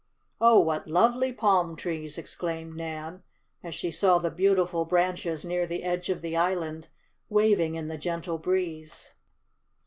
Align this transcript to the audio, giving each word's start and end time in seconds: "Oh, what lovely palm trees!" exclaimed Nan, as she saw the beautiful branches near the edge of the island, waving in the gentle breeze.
"Oh, 0.39 0.59
what 0.59 0.87
lovely 0.87 1.31
palm 1.31 1.75
trees!" 1.75 2.17
exclaimed 2.17 2.75
Nan, 2.75 3.21
as 3.61 3.75
she 3.75 3.91
saw 3.91 4.17
the 4.17 4.31
beautiful 4.31 4.83
branches 4.83 5.45
near 5.45 5.67
the 5.67 5.83
edge 5.83 6.09
of 6.09 6.23
the 6.23 6.35
island, 6.35 6.87
waving 7.29 7.75
in 7.75 7.87
the 7.87 7.99
gentle 7.99 8.39
breeze. 8.39 9.11